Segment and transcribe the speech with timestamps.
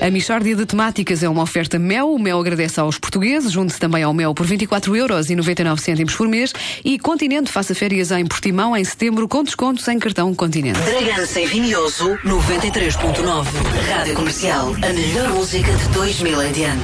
[0.00, 2.12] A Michórdia de Temáticas é uma oferta Mel.
[2.12, 3.52] O Mel agradece aos portugueses.
[3.52, 6.52] Junte-se também ao Mel por 24,99€ por mês.
[6.84, 10.80] E Continente faça férias em Portimão em setembro com descontos em cartão Continente.
[10.80, 13.46] Bragança e Vinhoso 93.9.
[13.88, 14.74] Rádio Comercial.
[14.82, 16.82] A melhor música de 2000 em diante.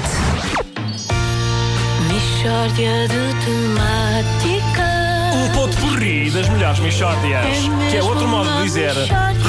[2.07, 4.91] Mishória de temáticas.
[5.35, 7.57] Um ponto porri das melhores Michórdias.
[7.91, 8.95] Que é outro modo de dizer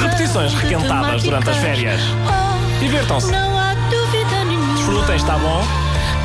[0.02, 2.00] repetições requentadas durante as férias.
[2.00, 2.61] Divirtam-se.
[2.84, 5.62] Oh, Não há dúvida nenhuma Desfrutem, está bom?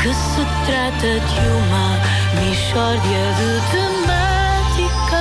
[0.02, 2.02] que se trata de uma
[2.41, 5.13] Mishória de temáticas.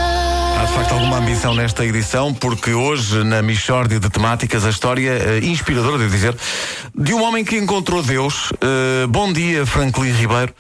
[0.59, 5.11] Há de facto alguma ambição nesta edição, porque hoje, na Michórdia de Temáticas, a história
[5.11, 6.35] eh, inspiradora, devo dizer,
[6.95, 8.51] de um homem que encontrou Deus.
[8.63, 10.55] Eh, bom dia, Franklin Ribeiro.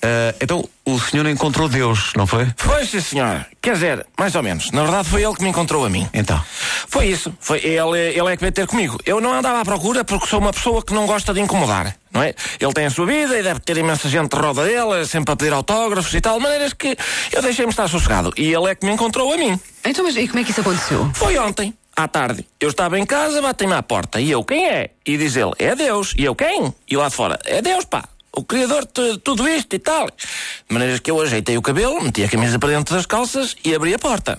[0.00, 2.46] Eh, então, o senhor encontrou Deus, não foi?
[2.56, 3.46] Foi, sim, senhor.
[3.60, 4.70] Quer dizer, mais ou menos.
[4.70, 6.08] Na verdade, foi ele que me encontrou a mim.
[6.14, 6.40] Então.
[6.86, 7.32] Foi isso.
[7.40, 8.98] Foi ele, ele é que veio ter comigo.
[9.04, 12.22] Eu não andava à procura porque sou uma pessoa que não gosta de incomodar, não
[12.22, 12.34] é?
[12.60, 15.36] Ele tem a sua vida e deve ter imensa gente de roda dele, sempre a
[15.36, 16.96] pedir autógrafos e tal, de maneiras que
[17.32, 18.32] eu deixei-me estar sossegado.
[18.36, 19.58] E ele é que me encontrou a mim.
[19.84, 21.10] Então, mas e como é que isso aconteceu?
[21.14, 22.46] Foi ontem, à tarde.
[22.60, 24.20] Eu estava em casa, batem-me à porta.
[24.20, 24.90] E eu, quem é?
[25.04, 26.14] E diz ele, é Deus.
[26.16, 26.72] E eu, quem?
[26.88, 28.04] E lá de fora, é Deus, pá.
[28.32, 30.06] O Criador de tudo isto e tal.
[30.06, 33.74] De maneiras que eu ajeitei o cabelo, meti a camisa para dentro das calças e
[33.74, 34.38] abri a porta.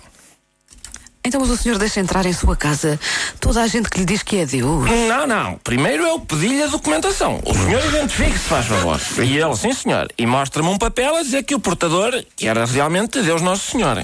[1.23, 2.97] Então, mas o senhor deixa entrar em sua casa
[3.41, 4.89] toda a gente que lhe diz que é Deus.
[5.07, 5.59] Não, não.
[5.63, 7.41] Primeiro eu pedi-lhe a documentação.
[7.45, 8.99] O senhor identifique-se, faz favor.
[9.17, 10.07] E ele, sim, senhor.
[10.17, 14.03] E mostra-me um papel a dizer que o portador era realmente Deus Nosso Senhor.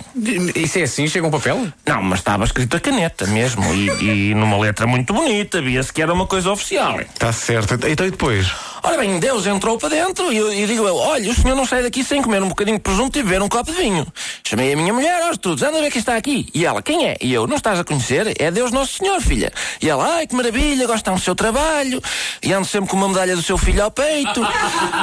[0.56, 1.08] Isso é assim?
[1.08, 1.68] Chega um papel?
[1.88, 3.64] Não, mas estava escrito a caneta mesmo.
[3.74, 5.62] E, e numa letra muito bonita.
[5.62, 7.00] Via-se que era uma coisa oficial.
[7.00, 7.76] Está certo.
[7.88, 8.52] Então, e depois?
[8.86, 11.82] Ora bem, Deus entrou para dentro e, e digo eu, olha, o senhor não sai
[11.82, 14.06] daqui sem comer um bocadinho de presunto e beber um copo de vinho.
[14.44, 16.48] Chamei a minha mulher, aos trudos, anda a ver quem está aqui.
[16.54, 17.18] E ela, quem é?
[17.20, 18.40] E eu, não estás a conhecer?
[18.40, 19.52] É Deus Nosso Senhor, filha.
[19.82, 22.00] E ela, ai, que maravilha, gosta do seu trabalho.
[22.44, 24.40] E ando sempre com uma medalha do seu filho ao peito.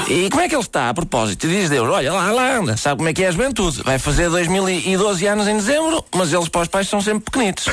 [0.08, 1.48] E como é que ele está, a propósito?
[1.48, 3.82] E diz Deus, olha, lá, lá anda, sabe como é que é a juventude?
[3.82, 7.66] Vai fazer 2012 anos em dezembro, mas eles para os pais são sempre pequenitos.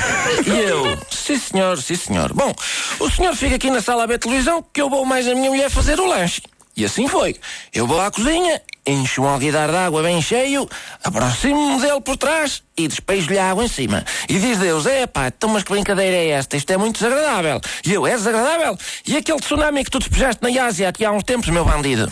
[0.44, 2.32] E eu, sim senhor, sim senhor.
[2.32, 2.52] Bom,
[2.98, 5.50] o senhor fica aqui na sala a ver televisão que eu vou mais a minha
[5.50, 6.42] mulher fazer o lanche.
[6.76, 7.36] E assim foi.
[7.74, 10.68] Eu vou à cozinha, encho um alguidar de água bem cheio,
[11.02, 14.04] aproximo-me dele por trás e despejo-lhe a água em cima.
[14.28, 16.56] E diz Deus, é pá, então mas que brincadeira é esta?
[16.56, 17.60] Isto é muito desagradável.
[17.84, 18.78] E eu, é desagradável?
[19.06, 22.10] E aquele tsunami que tu despejaste na Ásia aqui há uns tempos, meu bandido?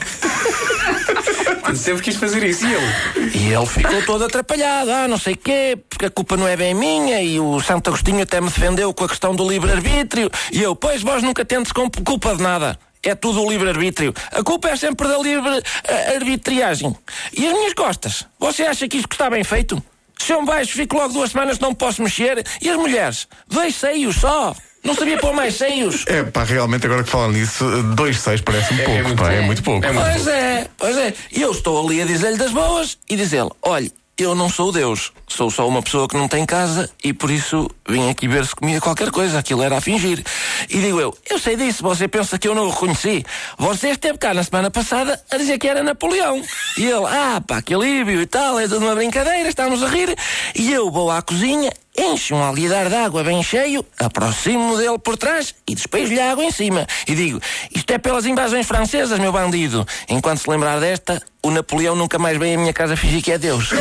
[1.75, 2.66] Sempre quis fazer isso.
[2.66, 3.37] E ele?
[3.37, 6.75] E ele ficou todo atrapalhado, ah, não sei quê, porque a culpa não é bem
[6.75, 10.75] minha, e o Santo Agostinho até me defendeu com a questão do livre-arbítrio, e eu,
[10.75, 12.78] pois vós nunca tendes com culpa de nada.
[13.03, 14.12] É tudo o livre-arbítrio.
[14.32, 16.97] A culpa é sempre da livre-arbitriagem.
[17.32, 18.25] E as minhas costas?
[18.38, 19.82] Você acha que isto está bem feito?
[20.19, 22.44] Se eu me baixo, fico logo duas semanas, não posso mexer.
[22.60, 23.28] E as mulheres?
[23.48, 24.54] Dois seios só.
[24.82, 26.04] Não sabia pôr mais seios.
[26.09, 27.64] É pá, realmente, agora que falam nisso,
[27.94, 29.47] dois seis parece-me pouco, muito pá, é pouco.
[29.47, 29.86] muito pouco.
[29.86, 31.15] É muito Pois é, pois é.
[31.32, 35.12] E eu estou ali a dizer-lhe das boas e dizer-lhe: olha, eu não sou Deus,
[35.29, 38.55] sou só uma pessoa que não tem casa e por isso vim aqui ver se
[38.55, 39.39] comia qualquer coisa.
[39.39, 40.25] Aquilo era a fingir.
[40.69, 43.25] E digo eu: eu sei disso, você pensa que eu não o reconheci.
[43.57, 46.43] Você esteve cá na semana passada a dizer que era Napoleão.
[46.77, 50.17] E ele: ah, pá, que alívio e tal, é tudo uma brincadeira, estamos a rir.
[50.55, 51.73] E eu vou à cozinha.
[51.98, 56.44] Encho um alguidar de água bem cheio, aproximo-me dele por trás e despejo-lhe a água
[56.44, 56.86] em cima.
[57.09, 57.41] E digo:
[57.75, 59.84] Isto é pelas invasões francesas, meu bandido.
[60.09, 63.38] Enquanto se lembrar desta, o Napoleão nunca mais vem à minha casa fingir que é
[63.38, 63.70] Deus.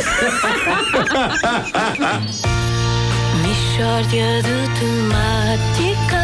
[3.40, 6.18] Mishória de temáticas.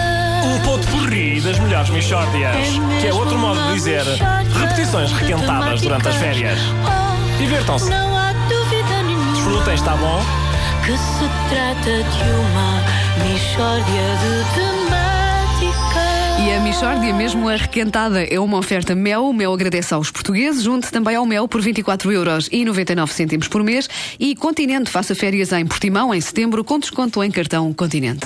[0.44, 2.56] Um ponto porri das melhores Michórdias.
[3.00, 4.02] Que é outro modo de dizer
[4.60, 6.58] repetições requentadas durante as férias.
[6.58, 7.88] Oh, Divirtam-se.
[7.88, 10.43] Não há dúvida nenhuma Desfrutem, está bom?
[10.84, 12.84] Que se trata de uma
[13.22, 16.14] Mishória de temáticas.
[16.46, 19.24] E a Michórdia, mesmo a requentada, é uma oferta Mel.
[19.24, 20.64] O Mel agradece aos portugueses.
[20.64, 23.88] Junte também ao Mel por 24,99€ por mês.
[24.20, 28.20] E Continente faça férias em Portimão em setembro com desconto em cartão Continente.